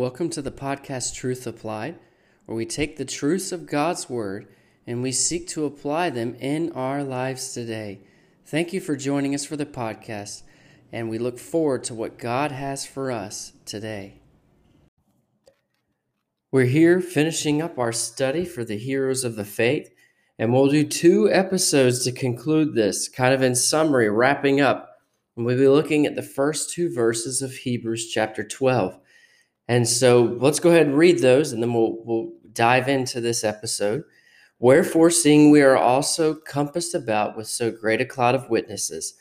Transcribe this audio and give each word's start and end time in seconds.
Welcome 0.00 0.30
to 0.30 0.40
the 0.40 0.50
podcast 0.50 1.14
Truth 1.14 1.46
Applied, 1.46 1.98
where 2.46 2.56
we 2.56 2.64
take 2.64 2.96
the 2.96 3.04
truths 3.04 3.52
of 3.52 3.66
God's 3.66 4.08
Word 4.08 4.48
and 4.86 5.02
we 5.02 5.12
seek 5.12 5.46
to 5.48 5.66
apply 5.66 6.08
them 6.08 6.36
in 6.36 6.72
our 6.72 7.04
lives 7.04 7.52
today. 7.52 8.00
Thank 8.46 8.72
you 8.72 8.80
for 8.80 8.96
joining 8.96 9.34
us 9.34 9.44
for 9.44 9.58
the 9.58 9.66
podcast, 9.66 10.40
and 10.90 11.10
we 11.10 11.18
look 11.18 11.38
forward 11.38 11.84
to 11.84 11.94
what 11.94 12.18
God 12.18 12.50
has 12.50 12.86
for 12.86 13.10
us 13.10 13.52
today. 13.66 14.22
We're 16.50 16.64
here 16.64 17.02
finishing 17.02 17.60
up 17.60 17.78
our 17.78 17.92
study 17.92 18.46
for 18.46 18.64
the 18.64 18.78
heroes 18.78 19.22
of 19.22 19.36
the 19.36 19.44
faith, 19.44 19.90
and 20.38 20.50
we'll 20.50 20.68
do 20.68 20.84
two 20.84 21.30
episodes 21.30 22.04
to 22.04 22.12
conclude 22.12 22.74
this, 22.74 23.06
kind 23.06 23.34
of 23.34 23.42
in 23.42 23.54
summary, 23.54 24.08
wrapping 24.08 24.62
up. 24.62 25.02
And 25.36 25.44
we'll 25.44 25.58
be 25.58 25.68
looking 25.68 26.06
at 26.06 26.16
the 26.16 26.22
first 26.22 26.70
two 26.70 26.90
verses 26.90 27.42
of 27.42 27.52
Hebrews 27.52 28.08
chapter 28.08 28.42
12. 28.42 28.98
And 29.70 29.88
so 29.88 30.36
let's 30.40 30.58
go 30.58 30.70
ahead 30.70 30.88
and 30.88 30.98
read 30.98 31.20
those 31.20 31.52
and 31.52 31.62
then 31.62 31.72
we'll, 31.72 31.98
we'll 32.04 32.32
dive 32.52 32.88
into 32.88 33.20
this 33.20 33.44
episode. 33.44 34.02
Wherefore, 34.58 35.10
seeing 35.10 35.48
we 35.48 35.62
are 35.62 35.76
also 35.76 36.34
compassed 36.34 36.92
about 36.92 37.36
with 37.36 37.46
so 37.46 37.70
great 37.70 38.00
a 38.00 38.04
cloud 38.04 38.34
of 38.34 38.50
witnesses, 38.50 39.14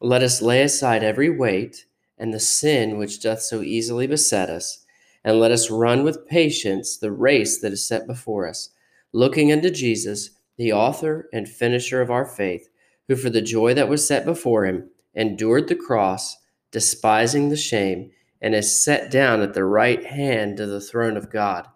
let 0.00 0.22
us 0.22 0.40
lay 0.40 0.62
aside 0.62 1.02
every 1.02 1.28
weight 1.28 1.84
and 2.16 2.32
the 2.32 2.38
sin 2.38 2.96
which 2.96 3.20
doth 3.20 3.42
so 3.42 3.60
easily 3.60 4.06
beset 4.06 4.48
us, 4.48 4.86
and 5.24 5.40
let 5.40 5.50
us 5.50 5.68
run 5.68 6.04
with 6.04 6.28
patience 6.28 6.96
the 6.96 7.10
race 7.10 7.60
that 7.60 7.72
is 7.72 7.84
set 7.84 8.06
before 8.06 8.46
us, 8.46 8.70
looking 9.12 9.50
unto 9.50 9.68
Jesus, 9.68 10.30
the 10.58 10.72
author 10.72 11.28
and 11.32 11.48
finisher 11.48 12.00
of 12.00 12.08
our 12.08 12.24
faith, 12.24 12.68
who 13.08 13.16
for 13.16 13.30
the 13.30 13.42
joy 13.42 13.74
that 13.74 13.88
was 13.88 14.06
set 14.06 14.24
before 14.24 14.64
him 14.64 14.90
endured 15.14 15.66
the 15.66 15.74
cross, 15.74 16.36
despising 16.70 17.48
the 17.48 17.56
shame 17.56 18.12
and 18.40 18.54
is 18.54 18.84
set 18.84 19.10
down 19.10 19.40
at 19.40 19.54
the 19.54 19.64
right 19.64 20.04
hand 20.04 20.60
of 20.60 20.68
the 20.68 20.80
throne 20.80 21.16
of 21.16 21.30
God. 21.30 21.66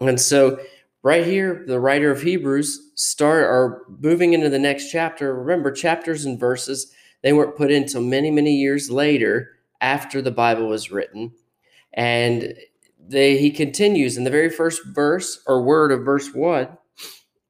And 0.00 0.20
so, 0.20 0.58
right 1.02 1.26
here, 1.26 1.64
the 1.66 1.80
writer 1.80 2.10
of 2.10 2.22
Hebrews 2.22 2.92
start 2.94 3.44
are 3.44 3.82
moving 4.00 4.32
into 4.32 4.48
the 4.48 4.58
next 4.58 4.90
chapter. 4.90 5.34
Remember, 5.34 5.70
chapters 5.70 6.24
and 6.24 6.38
verses 6.38 6.92
they 7.22 7.32
weren't 7.32 7.56
put 7.56 7.70
in 7.70 7.82
until 7.82 8.02
many, 8.02 8.30
many 8.30 8.54
years 8.54 8.90
later 8.90 9.50
after 9.80 10.20
the 10.20 10.30
Bible 10.30 10.68
was 10.68 10.90
written, 10.90 11.32
and 11.92 12.54
they 12.98 13.36
he 13.38 13.50
continues 13.50 14.16
in 14.16 14.24
the 14.24 14.30
very 14.30 14.50
first 14.50 14.82
verse 14.86 15.42
or 15.46 15.62
word 15.62 15.92
of 15.92 16.04
verse 16.04 16.32
one 16.32 16.68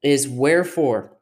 is 0.02 0.28
wherefore. 0.28 1.16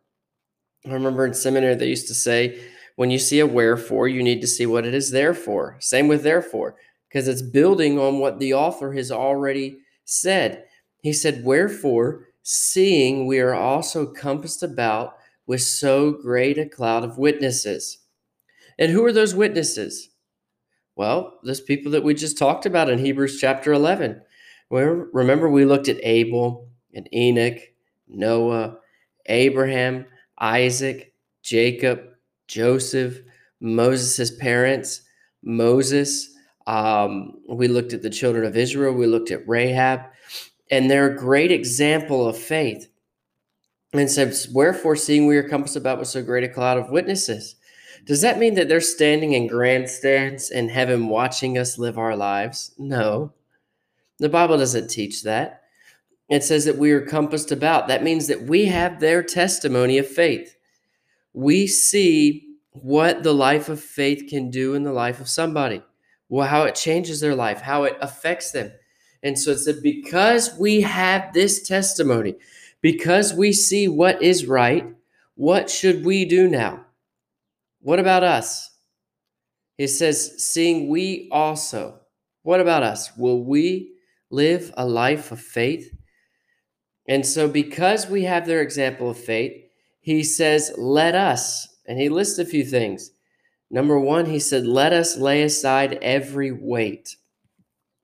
I 0.87 0.93
remember 0.93 1.27
in 1.27 1.35
seminary 1.35 1.75
they 1.75 1.89
used 1.89 2.09
to 2.09 2.15
say, 2.15 2.61
when 2.97 3.11
you 3.11 3.19
see 3.19 3.39
a 3.39 3.47
wherefore, 3.47 4.09
you 4.09 4.23
need 4.23 4.41
to 4.41 4.47
see 4.47 4.67
what 4.67 4.87
it 4.87 4.95
is 4.95 5.11
there 5.11 5.35
for. 5.35 5.77
Same 5.81 6.09
with 6.09 6.23
therefore 6.23 6.77
because 7.11 7.27
it's 7.27 7.43
building 7.43 7.99
on 7.99 8.21
what 8.21 8.39
the 8.39 8.55
author 8.55 8.93
has 8.93 9.11
already 9.11 9.79
said. 10.05 10.65
He 11.03 11.13
said, 11.13 11.45
Wherefore, 11.45 12.29
seeing 12.43 13.27
we 13.27 13.41
are 13.41 13.55
also 13.55 14.07
compassed 14.07 14.63
about 14.63 15.15
with 15.47 15.63
so 15.63 16.13
great 16.13 16.57
a 16.57 16.69
cloud 16.69 17.03
of 17.03 17.19
witnesses. 17.19 17.99
And 18.79 18.93
who 18.93 19.05
are 19.05 19.13
those 19.13 19.35
witnesses? 19.35 20.11
Well, 20.95 21.39
those 21.43 21.61
people 21.61 21.91
that 21.93 22.05
we 22.05 22.15
just 22.15 22.39
talked 22.39 22.67
about 22.67 22.89
in 22.89 22.99
Hebrews 22.99 23.39
chapter 23.41 23.73
11. 23.73 24.23
Where 24.69 24.95
remember 25.13 25.51
we 25.51 25.65
looked 25.65 25.89
at 25.89 25.99
Abel 26.05 26.69
and 26.95 27.09
Enoch, 27.13 27.59
Noah, 28.07 28.77
Abraham, 29.27 30.07
Isaac, 30.39 31.13
Jacob, 31.43 32.03
Joseph, 32.47 33.21
Moses' 33.61 34.37
parents, 34.37 35.03
Moses, 35.43 36.37
um, 36.71 37.41
we 37.49 37.67
looked 37.67 37.93
at 37.95 38.03
the 38.03 38.11
children 38.11 38.45
of 38.45 38.57
Israel, 38.57 38.95
we 38.95 39.09
looked 39.09 39.33
at 39.33 39.49
Rahab, 39.49 40.03
and 40.71 40.89
they're 40.89 41.11
a 41.11 41.19
great 41.19 41.51
example 41.51 42.29
of 42.29 42.39
faith. 42.39 42.89
And 43.93 44.09
says, 44.09 44.49
Wherefore, 44.53 44.95
seeing 44.95 45.27
we 45.27 45.37
are 45.37 45.49
compassed 45.49 45.75
about 45.75 45.99
with 45.99 46.07
so 46.07 46.23
great 46.23 46.45
a 46.45 46.49
cloud 46.49 46.79
of 46.79 46.91
witnesses. 46.91 47.57
Does 48.07 48.21
that 48.21 48.39
mean 48.39 48.55
that 48.55 48.69
they're 48.69 48.81
standing 48.81 49.33
in 49.33 49.49
grandstands 49.49 50.53
in 50.53 50.69
heaven 50.69 51.09
watching 51.09 51.59
us 51.59 51.77
live 51.77 51.99
our 51.99 52.15
lives? 52.15 52.73
No. 52.79 53.33
The 54.21 54.29
Bible 54.29 54.57
doesn't 54.57 54.91
teach 54.91 55.25
that. 55.25 55.63
It 56.29 56.45
says 56.45 56.67
that 56.67 56.79
we 56.79 56.93
are 56.93 57.01
compassed 57.01 57.51
about. 57.51 57.89
That 57.89 58.05
means 58.05 58.29
that 58.29 58.43
we 58.43 58.67
have 58.67 59.01
their 59.01 59.25
testimony 59.25 59.99
of 59.99 60.07
faith. 60.07 60.55
We 61.33 61.67
see 61.67 62.47
what 62.71 63.25
the 63.25 63.35
life 63.35 63.69
of 63.69 63.81
faith 63.81 64.31
can 64.31 64.53
do 64.53 64.75
in 64.75 64.85
the 64.85 64.93
life 64.93 65.21
of 65.21 65.29
somebody 65.29 65.83
well, 66.31 66.47
how 66.47 66.63
it 66.63 66.77
changes 66.77 67.21
their 67.21 67.35
life, 67.35 67.61
how 67.61 67.83
it 67.83 67.99
affects 68.01 68.53
them. 68.53 68.73
And 69.23 69.39
so 69.39 69.51
it 69.51 69.59
said, 69.59 69.83
because 69.83 70.57
we 70.59 70.81
have 70.81 71.35
this 71.35 71.67
testimony, 71.67 72.37
because 72.81 73.35
we 73.35 73.53
see 73.53 73.89
what 73.89 74.23
is 74.23 74.47
right, 74.47 74.87
what 75.35 75.69
should 75.69 76.05
we 76.05 76.25
do 76.25 76.49
now? 76.49 76.87
What 77.81 77.99
about 77.99 78.23
us? 78.23 78.71
It 79.77 79.89
says, 79.89 80.45
seeing 80.45 80.89
we 80.89 81.29
also. 81.33 81.99
What 82.43 82.61
about 82.61 82.85
us? 82.85 83.15
Will 83.17 83.43
we 83.43 83.93
live 84.31 84.73
a 84.77 84.87
life 84.87 85.33
of 85.33 85.41
faith? 85.41 85.93
And 87.09 87.27
so, 87.27 87.49
because 87.49 88.07
we 88.07 88.23
have 88.25 88.47
their 88.47 88.63
example 88.63 89.11
of 89.11 89.19
faith, 89.19 89.53
he 90.01 90.23
says, 90.23 90.73
let 90.79 91.15
us. 91.15 91.69
And 91.87 91.99
he 91.99 92.09
lists 92.09 92.39
a 92.39 92.45
few 92.45 92.65
things. 92.65 93.11
Number 93.71 93.99
one, 93.99 94.27
he 94.27 94.39
said, 94.39 94.67
Let 94.67 94.93
us 94.93 95.17
lay 95.17 95.43
aside 95.43 95.99
every 96.03 96.51
weight. 96.51 97.17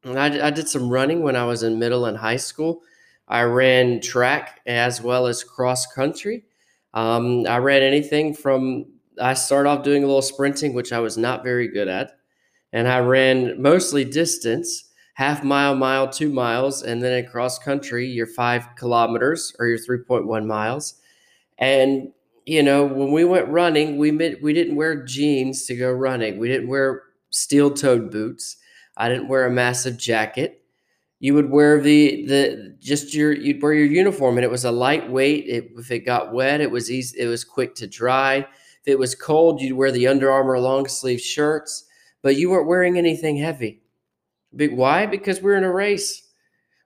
And 0.04 0.19
I, 0.19 0.47
I 0.47 0.50
did 0.50 0.69
some 0.69 0.88
running 0.88 1.22
when 1.22 1.34
I 1.34 1.44
was 1.44 1.62
in 1.62 1.78
middle 1.78 2.06
and 2.06 2.16
high 2.16 2.37
school. 2.37 2.82
I 3.27 3.43
ran 3.43 4.00
track 4.00 4.60
as 4.66 5.03
well 5.03 5.27
as 5.27 5.43
cross 5.43 5.87
country. 5.93 6.44
Um, 6.94 7.44
I 7.49 7.59
ran 7.59 7.82
anything 7.82 8.32
from, 8.32 8.87
I 9.21 9.34
started 9.34 9.69
off 9.69 9.82
doing 9.82 10.04
a 10.04 10.06
little 10.06 10.22
sprinting, 10.22 10.75
which 10.75 10.93
I 10.93 11.00
was 11.00 11.19
not 11.19 11.43
very 11.43 11.69
good 11.69 11.88
at. 11.88 12.12
And 12.72 12.87
I 12.87 13.00
ran 13.00 13.60
mostly 13.60 14.04
distance, 14.04 14.91
half 15.15 15.43
mile, 15.43 15.75
mile, 15.75 16.09
two 16.09 16.33
miles, 16.33 16.83
and 16.83 17.03
then 17.03 17.25
in 17.25 17.28
cross 17.28 17.59
country, 17.59 18.06
your 18.06 18.27
five 18.28 18.69
kilometers 18.77 19.54
or 19.59 19.66
your 19.66 19.78
3.1 19.78 20.47
miles. 20.47 20.94
And 21.59 22.12
you 22.46 22.62
know, 22.62 22.84
when 22.84 23.10
we 23.10 23.24
went 23.24 23.48
running, 23.48 23.98
we 23.98 24.12
we 24.12 24.52
didn't 24.52 24.76
wear 24.76 25.04
jeans 25.04 25.66
to 25.66 25.76
go 25.76 25.90
running. 25.90 26.38
We 26.38 26.48
didn't 26.48 26.68
wear 26.68 27.02
steel-toed 27.30 28.10
boots. 28.10 28.56
I 28.96 29.08
didn't 29.08 29.28
wear 29.28 29.46
a 29.46 29.50
massive 29.50 29.98
jacket. 29.98 30.62
You 31.18 31.34
would 31.34 31.50
wear 31.50 31.80
the 31.80 32.24
the 32.26 32.76
just 32.78 33.14
your 33.14 33.32
you'd 33.32 33.60
wear 33.60 33.74
your 33.74 33.86
uniform, 33.86 34.38
and 34.38 34.44
it 34.44 34.50
was 34.50 34.64
a 34.64 34.70
lightweight. 34.70 35.46
It, 35.48 35.72
if 35.76 35.90
it 35.90 36.06
got 36.06 36.32
wet, 36.32 36.60
it 36.60 36.70
was 36.70 36.90
easy. 36.90 37.18
It 37.18 37.26
was 37.26 37.44
quick 37.44 37.74
to 37.76 37.88
dry. 37.88 38.36
If 38.36 38.86
it 38.86 38.98
was 38.98 39.16
cold, 39.16 39.60
you'd 39.60 39.76
wear 39.76 39.90
the 39.90 40.06
Under 40.06 40.30
Armour 40.30 40.60
long 40.60 40.86
sleeve 40.86 41.20
shirts, 41.20 41.86
but 42.22 42.36
you 42.36 42.50
weren't 42.50 42.68
wearing 42.68 42.96
anything 42.96 43.36
heavy. 43.38 43.82
Why? 44.52 45.06
Because 45.06 45.42
we're 45.42 45.56
in 45.56 45.64
a 45.64 45.72
race. 45.72 46.22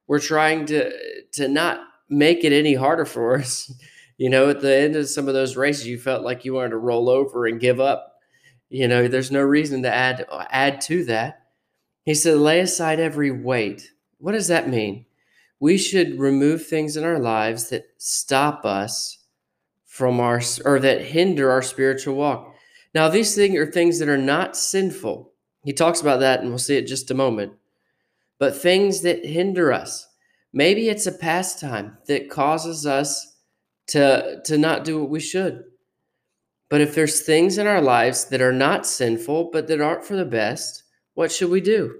We're 0.06 0.20
trying 0.20 0.64
to 0.66 0.90
to 1.32 1.48
not 1.48 1.80
make 2.08 2.44
it 2.44 2.52
any 2.54 2.74
harder 2.74 3.04
for 3.04 3.38
us 3.38 3.70
you 4.20 4.28
know, 4.28 4.50
at 4.50 4.60
the 4.60 4.76
end 4.76 4.96
of 4.96 5.08
some 5.08 5.28
of 5.28 5.34
those 5.34 5.56
races, 5.56 5.86
you 5.86 5.98
felt 5.98 6.22
like 6.22 6.44
you 6.44 6.52
wanted 6.52 6.72
to 6.72 6.76
roll 6.76 7.08
over 7.08 7.46
and 7.46 7.58
give 7.58 7.80
up. 7.80 8.16
You 8.68 8.86
know, 8.86 9.08
there's 9.08 9.30
no 9.30 9.40
reason 9.40 9.82
to 9.84 9.90
add 9.90 10.26
add 10.50 10.82
to 10.82 11.06
that. 11.06 11.46
He 12.04 12.14
said, 12.14 12.36
lay 12.36 12.60
aside 12.60 13.00
every 13.00 13.30
weight. 13.30 13.90
What 14.18 14.32
does 14.32 14.48
that 14.48 14.68
mean? 14.68 15.06
We 15.58 15.78
should 15.78 16.20
remove 16.20 16.66
things 16.66 16.98
in 16.98 17.04
our 17.04 17.18
lives 17.18 17.70
that 17.70 17.86
stop 17.96 18.66
us 18.66 19.24
from 19.86 20.20
our 20.20 20.42
or 20.66 20.78
that 20.80 21.00
hinder 21.00 21.50
our 21.50 21.62
spiritual 21.62 22.16
walk. 22.16 22.54
Now, 22.94 23.08
these 23.08 23.34
things 23.34 23.56
are 23.56 23.72
things 23.72 24.00
that 24.00 24.08
are 24.10 24.18
not 24.18 24.54
sinful. 24.54 25.32
He 25.64 25.72
talks 25.72 26.02
about 26.02 26.20
that, 26.20 26.40
and 26.40 26.50
we'll 26.50 26.58
see 26.58 26.76
it 26.76 26.86
just 26.86 27.10
a 27.10 27.14
moment. 27.14 27.54
But 28.38 28.54
things 28.54 29.00
that 29.00 29.24
hinder 29.24 29.72
us. 29.72 30.06
Maybe 30.52 30.90
it's 30.90 31.06
a 31.06 31.12
pastime 31.12 31.96
that 32.06 32.28
causes 32.28 32.84
us 32.84 33.28
to 33.90 34.40
to 34.44 34.58
not 34.58 34.84
do 34.84 35.00
what 35.00 35.10
we 35.10 35.20
should. 35.20 35.64
But 36.68 36.80
if 36.80 36.94
there's 36.94 37.20
things 37.20 37.58
in 37.58 37.66
our 37.66 37.82
lives 37.82 38.26
that 38.26 38.40
are 38.40 38.52
not 38.52 38.86
sinful 38.86 39.50
but 39.52 39.66
that 39.66 39.80
aren't 39.80 40.04
for 40.04 40.16
the 40.16 40.24
best, 40.24 40.84
what 41.14 41.32
should 41.32 41.50
we 41.50 41.60
do? 41.60 41.96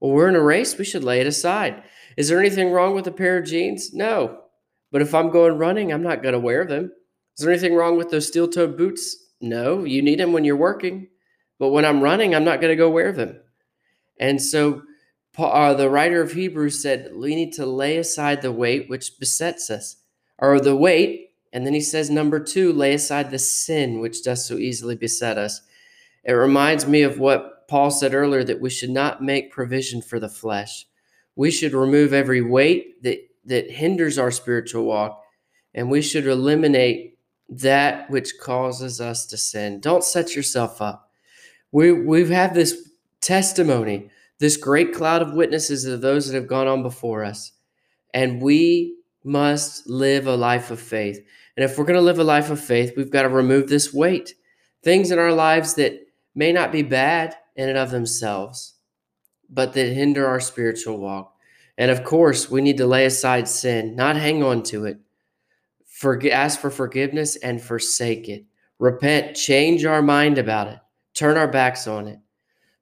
Well, 0.00 0.12
we're 0.12 0.28
in 0.28 0.36
a 0.36 0.42
race, 0.42 0.78
we 0.78 0.84
should 0.84 1.04
lay 1.04 1.20
it 1.20 1.26
aside. 1.26 1.82
Is 2.16 2.28
there 2.28 2.38
anything 2.38 2.70
wrong 2.70 2.94
with 2.94 3.06
a 3.06 3.12
pair 3.12 3.38
of 3.38 3.46
jeans? 3.46 3.92
No. 3.92 4.42
But 4.92 5.02
if 5.02 5.14
I'm 5.14 5.30
going 5.30 5.58
running, 5.58 5.92
I'm 5.92 6.02
not 6.02 6.22
going 6.22 6.34
to 6.34 6.38
wear 6.38 6.64
them. 6.64 6.92
Is 7.36 7.44
there 7.44 7.50
anything 7.50 7.74
wrong 7.74 7.98
with 7.98 8.10
those 8.10 8.28
steel 8.28 8.48
toed 8.48 8.76
boots? 8.76 9.16
No, 9.40 9.84
you 9.84 10.00
need 10.00 10.20
them 10.20 10.32
when 10.32 10.44
you're 10.44 10.56
working. 10.56 11.08
But 11.58 11.70
when 11.70 11.84
I'm 11.84 12.00
running, 12.02 12.34
I'm 12.34 12.44
not 12.44 12.60
going 12.60 12.70
to 12.70 12.76
go 12.76 12.88
wear 12.88 13.12
them. 13.12 13.40
And 14.20 14.40
so 14.40 14.82
uh, 15.36 15.74
the 15.74 15.90
writer 15.90 16.22
of 16.22 16.32
Hebrews 16.32 16.80
said, 16.80 17.10
we 17.14 17.34
need 17.34 17.52
to 17.54 17.66
lay 17.66 17.98
aside 17.98 18.40
the 18.40 18.52
weight 18.52 18.88
which 18.88 19.18
besets 19.18 19.68
us 19.68 19.96
or 20.38 20.60
the 20.60 20.76
weight. 20.76 21.30
And 21.52 21.64
then 21.66 21.74
he 21.74 21.80
says, 21.80 22.10
number 22.10 22.38
two, 22.40 22.72
lay 22.72 22.94
aside 22.94 23.30
the 23.30 23.38
sin 23.38 24.00
which 24.00 24.22
does 24.22 24.46
so 24.46 24.56
easily 24.56 24.96
beset 24.96 25.38
us. 25.38 25.62
It 26.24 26.32
reminds 26.32 26.86
me 26.86 27.02
of 27.02 27.18
what 27.18 27.68
Paul 27.68 27.90
said 27.90 28.14
earlier 28.14 28.44
that 28.44 28.60
we 28.60 28.70
should 28.70 28.90
not 28.90 29.22
make 29.22 29.50
provision 29.50 30.02
for 30.02 30.20
the 30.20 30.28
flesh. 30.28 30.86
We 31.34 31.50
should 31.50 31.72
remove 31.72 32.12
every 32.12 32.42
weight 32.42 33.02
that, 33.02 33.18
that 33.44 33.70
hinders 33.70 34.18
our 34.18 34.30
spiritual 34.30 34.84
walk, 34.84 35.22
and 35.74 35.90
we 35.90 36.02
should 36.02 36.26
eliminate 36.26 37.18
that 37.48 38.10
which 38.10 38.38
causes 38.40 39.00
us 39.00 39.26
to 39.26 39.36
sin. 39.36 39.80
Don't 39.80 40.04
set 40.04 40.34
yourself 40.34 40.82
up. 40.82 41.10
We, 41.70 41.92
we've 41.92 42.28
this 42.28 42.90
testimony, 43.20 44.10
this 44.38 44.56
great 44.56 44.94
cloud 44.94 45.22
of 45.22 45.34
witnesses 45.34 45.84
of 45.84 46.00
those 46.00 46.26
that 46.26 46.34
have 46.34 46.48
gone 46.48 46.66
on 46.66 46.82
before 46.82 47.24
us, 47.24 47.52
and 48.14 48.40
we 48.40 48.96
must 49.26 49.88
live 49.88 50.26
a 50.26 50.36
life 50.36 50.70
of 50.70 50.80
faith. 50.80 51.18
And 51.56 51.64
if 51.64 51.76
we're 51.76 51.84
going 51.84 51.98
to 51.98 52.02
live 52.02 52.18
a 52.18 52.24
life 52.24 52.50
of 52.50 52.60
faith, 52.60 52.92
we've 52.96 53.10
got 53.10 53.22
to 53.22 53.28
remove 53.28 53.68
this 53.68 53.92
weight. 53.92 54.34
Things 54.82 55.10
in 55.10 55.18
our 55.18 55.32
lives 55.32 55.74
that 55.74 56.06
may 56.34 56.52
not 56.52 56.70
be 56.70 56.82
bad 56.82 57.34
in 57.56 57.68
and 57.68 57.78
of 57.78 57.90
themselves, 57.90 58.74
but 59.50 59.72
that 59.72 59.92
hinder 59.92 60.26
our 60.26 60.40
spiritual 60.40 60.98
walk. 60.98 61.34
And 61.76 61.90
of 61.90 62.04
course, 62.04 62.50
we 62.50 62.60
need 62.60 62.76
to 62.78 62.86
lay 62.86 63.04
aside 63.04 63.48
sin, 63.48 63.96
not 63.96 64.16
hang 64.16 64.42
on 64.42 64.62
to 64.64 64.84
it. 64.84 64.98
Forg- 66.00 66.30
ask 66.30 66.60
for 66.60 66.70
forgiveness 66.70 67.36
and 67.36 67.60
forsake 67.60 68.28
it. 68.28 68.44
Repent, 68.78 69.34
change 69.34 69.84
our 69.84 70.02
mind 70.02 70.36
about 70.38 70.68
it, 70.68 70.78
turn 71.14 71.36
our 71.36 71.48
backs 71.48 71.86
on 71.86 72.06
it, 72.06 72.18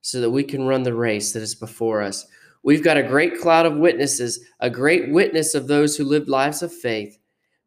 so 0.00 0.20
that 0.20 0.30
we 0.30 0.42
can 0.42 0.66
run 0.66 0.82
the 0.82 0.94
race 0.94 1.32
that 1.32 1.42
is 1.42 1.54
before 1.54 2.02
us. 2.02 2.26
We've 2.64 2.82
got 2.82 2.96
a 2.96 3.02
great 3.02 3.38
cloud 3.38 3.66
of 3.66 3.76
witnesses, 3.76 4.40
a 4.58 4.70
great 4.70 5.12
witness 5.12 5.54
of 5.54 5.66
those 5.66 5.96
who 5.96 6.04
lived 6.04 6.28
lives 6.28 6.62
of 6.62 6.72
faith. 6.72 7.18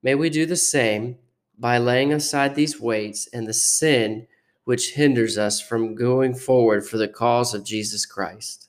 May 0.01 0.15
we 0.15 0.31
do 0.31 0.47
the 0.47 0.55
same 0.55 1.17
by 1.57 1.77
laying 1.77 2.11
aside 2.11 2.55
these 2.55 2.81
weights 2.81 3.29
and 3.31 3.45
the 3.45 3.53
sin 3.53 4.25
which 4.63 4.93
hinders 4.93 5.37
us 5.37 5.61
from 5.61 5.93
going 5.93 6.33
forward 6.33 6.85
for 6.85 6.97
the 6.97 7.07
cause 7.07 7.53
of 7.53 7.63
Jesus 7.63 8.07
Christ. 8.07 8.66